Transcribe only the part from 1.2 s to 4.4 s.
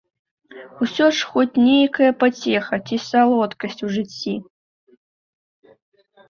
хоць нейкая пацеха ці салодкасць у жыцці.